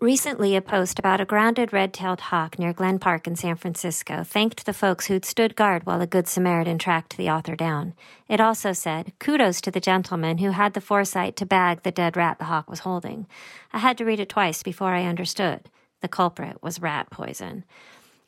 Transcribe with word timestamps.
Recently, 0.00 0.56
a 0.56 0.62
post 0.62 0.98
about 0.98 1.20
a 1.20 1.26
grounded 1.26 1.74
red 1.74 1.92
tailed 1.92 2.22
hawk 2.22 2.58
near 2.58 2.72
Glen 2.72 2.98
Park 2.98 3.26
in 3.26 3.36
San 3.36 3.56
Francisco 3.56 4.24
thanked 4.24 4.64
the 4.64 4.72
folks 4.72 5.06
who'd 5.08 5.26
stood 5.26 5.54
guard 5.54 5.84
while 5.84 6.00
a 6.00 6.06
Good 6.06 6.26
Samaritan 6.26 6.78
tracked 6.78 7.18
the 7.18 7.28
author 7.28 7.54
down. 7.54 7.92
It 8.26 8.40
also 8.40 8.72
said, 8.72 9.12
Kudos 9.18 9.60
to 9.60 9.70
the 9.70 9.78
gentleman 9.78 10.38
who 10.38 10.52
had 10.52 10.72
the 10.72 10.80
foresight 10.80 11.36
to 11.36 11.44
bag 11.44 11.82
the 11.82 11.90
dead 11.90 12.16
rat 12.16 12.38
the 12.38 12.46
hawk 12.46 12.70
was 12.70 12.80
holding. 12.80 13.26
I 13.74 13.78
had 13.78 13.98
to 13.98 14.06
read 14.06 14.20
it 14.20 14.30
twice 14.30 14.62
before 14.62 14.94
I 14.94 15.04
understood. 15.04 15.68
The 16.00 16.08
culprit 16.08 16.62
was 16.62 16.80
rat 16.80 17.10
poison. 17.10 17.64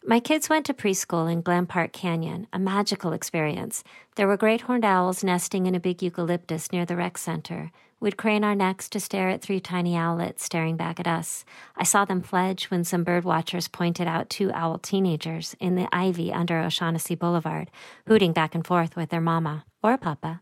My 0.05 0.21
kids 0.21 0.51
went 0.51 0.67
to 0.67 0.75
preschool 0.75 1.33
in 1.33 1.41
Glen 1.41 1.65
Park 1.65 1.93
Canyon, 1.93 2.49
a 2.53 2.59
magical 2.59 3.15
experience. 3.15 3.83
There 4.17 4.29
were 4.29 4.37
great 4.37 4.63
horned 4.63 4.85
owls 4.85 5.25
nesting 5.25 5.65
in 5.65 5.75
a 5.75 5.81
big 5.81 6.03
eucalyptus 6.03 6.71
near 6.71 6.85
the 6.85 6.97
rec 6.97 7.17
center. 7.17 7.73
We'd 8.03 8.17
crane 8.17 8.43
our 8.43 8.57
necks 8.57 8.89
to 8.89 8.99
stare 8.99 9.29
at 9.29 9.43
three 9.43 9.61
tiny 9.61 9.97
owlets 9.97 10.43
staring 10.43 10.77
back 10.77 10.99
at 10.99 11.07
us. 11.07 11.45
I 11.77 11.85
saw 11.85 12.05
them 12.05 12.21
fledge 12.21 12.65
when 12.65 12.83
some 12.83 13.05
bird 13.05 13.23
watchers 13.23 13.69
pointed 13.69 14.09
out 14.09 14.29
two 14.29 14.51
owl 14.51 14.79
teenagers 14.79 15.55
in 15.61 15.77
the 15.77 15.87
ivy 15.93 16.33
under 16.33 16.59
O'Shaughnessy 16.59 17.15
Boulevard, 17.15 17.71
hooting 18.09 18.33
back 18.33 18.57
and 18.57 18.67
forth 18.67 18.97
with 18.97 19.11
their 19.11 19.21
mama 19.21 19.67
or 19.85 19.97
papa. 19.97 20.41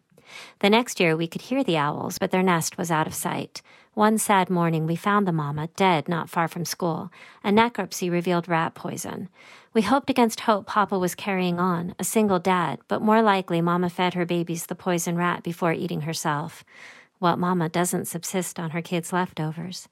The 0.60 0.70
next 0.70 1.00
year 1.00 1.14
we 1.14 1.26
could 1.26 1.42
hear 1.42 1.62
the 1.62 1.76
owls, 1.76 2.16
but 2.18 2.30
their 2.30 2.42
nest 2.42 2.78
was 2.78 2.90
out 2.90 3.06
of 3.06 3.12
sight. 3.12 3.60
One 3.92 4.16
sad 4.16 4.48
morning 4.48 4.86
we 4.86 4.96
found 4.96 5.28
the 5.28 5.32
mama 5.32 5.68
dead 5.76 6.08
not 6.08 6.30
far 6.30 6.48
from 6.48 6.64
school. 6.64 7.10
A 7.44 7.50
necropsy 7.50 8.10
revealed 8.10 8.48
rat 8.48 8.74
poison. 8.74 9.28
We 9.74 9.82
hoped 9.82 10.08
against 10.08 10.40
hope 10.40 10.66
Papa 10.66 10.98
was 10.98 11.14
carrying 11.14 11.58
on, 11.58 11.94
a 11.98 12.04
single 12.04 12.38
dad, 12.38 12.78
but 12.88 13.02
more 13.02 13.20
likely 13.20 13.60
Mama 13.60 13.90
fed 13.90 14.14
her 14.14 14.24
babies 14.24 14.66
the 14.66 14.74
poison 14.74 15.16
rat 15.16 15.42
before 15.42 15.72
eating 15.72 16.02
herself. 16.02 16.64
What 17.20 17.38
mama 17.38 17.68
doesn't 17.68 18.08
subsist 18.08 18.58
on 18.58 18.70
her 18.70 18.80
kids' 18.80 19.12
leftovers. 19.12 19.88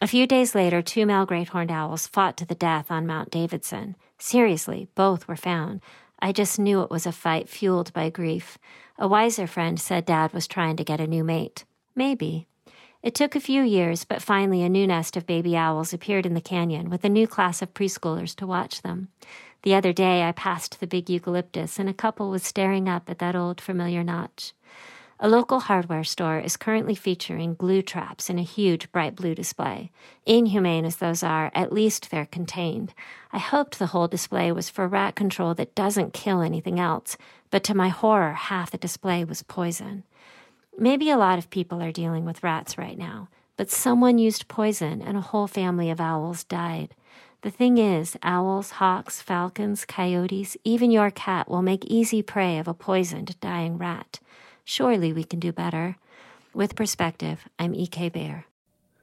A 0.00 0.08
few 0.08 0.26
days 0.26 0.52
later, 0.52 0.82
two 0.82 1.06
male 1.06 1.24
great 1.24 1.50
horned 1.50 1.70
owls 1.70 2.08
fought 2.08 2.36
to 2.38 2.44
the 2.44 2.56
death 2.56 2.90
on 2.90 3.06
Mount 3.06 3.30
Davidson. 3.30 3.94
Seriously, 4.18 4.88
both 4.96 5.28
were 5.28 5.36
found. 5.36 5.80
I 6.18 6.32
just 6.32 6.58
knew 6.58 6.82
it 6.82 6.90
was 6.90 7.06
a 7.06 7.12
fight 7.12 7.48
fueled 7.48 7.92
by 7.92 8.10
grief. 8.10 8.58
A 8.98 9.06
wiser 9.06 9.46
friend 9.46 9.78
said 9.80 10.04
Dad 10.04 10.32
was 10.32 10.48
trying 10.48 10.76
to 10.76 10.82
get 10.82 11.00
a 11.00 11.06
new 11.06 11.22
mate. 11.22 11.64
Maybe. 11.94 12.48
It 13.00 13.14
took 13.14 13.36
a 13.36 13.40
few 13.40 13.62
years, 13.62 14.02
but 14.02 14.20
finally 14.20 14.64
a 14.64 14.68
new 14.68 14.88
nest 14.88 15.16
of 15.16 15.24
baby 15.24 15.56
owls 15.56 15.92
appeared 15.92 16.26
in 16.26 16.34
the 16.34 16.40
canyon 16.40 16.90
with 16.90 17.04
a 17.04 17.08
new 17.08 17.28
class 17.28 17.62
of 17.62 17.74
preschoolers 17.74 18.34
to 18.34 18.46
watch 18.46 18.82
them. 18.82 19.06
The 19.62 19.76
other 19.76 19.92
day 19.92 20.24
I 20.24 20.32
passed 20.32 20.80
the 20.80 20.88
big 20.88 21.08
eucalyptus 21.08 21.78
and 21.78 21.88
a 21.88 21.94
couple 21.94 22.28
was 22.28 22.42
staring 22.42 22.88
up 22.88 23.08
at 23.08 23.20
that 23.20 23.36
old 23.36 23.60
familiar 23.60 24.02
notch. 24.02 24.52
A 25.24 25.28
local 25.28 25.60
hardware 25.60 26.02
store 26.02 26.40
is 26.40 26.56
currently 26.56 26.96
featuring 26.96 27.54
glue 27.54 27.80
traps 27.80 28.28
in 28.28 28.40
a 28.40 28.42
huge 28.42 28.90
bright 28.90 29.14
blue 29.14 29.36
display. 29.36 29.92
Inhumane 30.26 30.84
as 30.84 30.96
those 30.96 31.22
are, 31.22 31.52
at 31.54 31.72
least 31.72 32.10
they're 32.10 32.26
contained. 32.26 32.92
I 33.32 33.38
hoped 33.38 33.78
the 33.78 33.86
whole 33.86 34.08
display 34.08 34.50
was 34.50 34.68
for 34.68 34.88
rat 34.88 35.14
control 35.14 35.54
that 35.54 35.76
doesn't 35.76 36.12
kill 36.12 36.40
anything 36.40 36.80
else, 36.80 37.16
but 37.50 37.62
to 37.62 37.72
my 37.72 37.88
horror, 37.88 38.32
half 38.32 38.72
the 38.72 38.78
display 38.78 39.22
was 39.22 39.44
poison. 39.44 40.02
Maybe 40.76 41.08
a 41.08 41.16
lot 41.16 41.38
of 41.38 41.50
people 41.50 41.80
are 41.80 41.92
dealing 41.92 42.24
with 42.24 42.42
rats 42.42 42.76
right 42.76 42.98
now, 42.98 43.28
but 43.56 43.70
someone 43.70 44.18
used 44.18 44.48
poison 44.48 45.00
and 45.00 45.16
a 45.16 45.20
whole 45.20 45.46
family 45.46 45.88
of 45.88 46.00
owls 46.00 46.42
died. 46.42 46.96
The 47.42 47.50
thing 47.50 47.78
is, 47.78 48.16
owls, 48.24 48.72
hawks, 48.72 49.22
falcons, 49.22 49.84
coyotes, 49.84 50.56
even 50.64 50.90
your 50.90 51.12
cat 51.12 51.48
will 51.48 51.62
make 51.62 51.84
easy 51.84 52.22
prey 52.22 52.58
of 52.58 52.66
a 52.66 52.74
poisoned, 52.74 53.38
dying 53.38 53.78
rat. 53.78 54.18
Surely 54.64 55.12
we 55.12 55.24
can 55.24 55.40
do 55.40 55.52
better. 55.52 55.96
With 56.54 56.76
perspective, 56.76 57.48
I'm 57.58 57.74
E.K. 57.74 58.10
Bayer. 58.10 58.46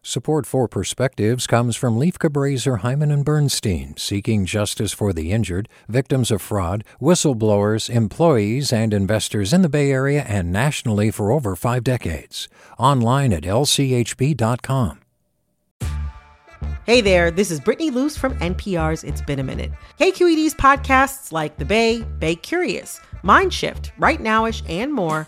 Support 0.01 0.45
for 0.45 0.69
Perspectives 0.69 1.45
comes 1.45 1.75
from 1.75 1.99
Lieff 1.99 2.13
Cabraser, 2.13 2.79
Heimann 2.79 3.11
and 3.11 3.25
Bernstein, 3.25 3.97
seeking 3.97 4.45
justice 4.45 4.93
for 4.93 5.11
the 5.11 5.31
injured, 5.31 5.67
victims 5.89 6.31
of 6.31 6.41
fraud, 6.41 6.85
whistleblowers, 7.01 7.89
employees, 7.89 8.71
and 8.71 8.93
investors 8.93 9.51
in 9.51 9.61
the 9.61 9.67
Bay 9.67 9.91
Area 9.91 10.23
and 10.23 10.53
nationally 10.53 11.11
for 11.11 11.31
over 11.31 11.55
five 11.55 11.83
decades. 11.83 12.47
Online 12.77 13.33
at 13.33 13.43
lchb.com. 13.43 15.01
Hey 16.85 17.01
there, 17.01 17.29
this 17.29 17.51
is 17.51 17.59
Brittany 17.59 17.91
Luce 17.91 18.17
from 18.17 18.33
NPR's 18.39 19.03
It's 19.03 19.21
Been 19.21 19.39
a 19.39 19.43
Minute. 19.43 19.71
KQED's 19.99 20.55
podcasts 20.55 21.31
like 21.31 21.57
The 21.57 21.65
Bay, 21.65 22.01
Bay 22.19 22.35
Curious, 22.35 22.99
Mindshift, 23.21 23.91
Right 23.99 24.19
Nowish, 24.19 24.67
and 24.67 24.93
more 24.93 25.27